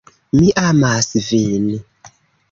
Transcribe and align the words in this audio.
Mi 0.37 0.45
amas 0.61 1.09
vin! 1.27 1.67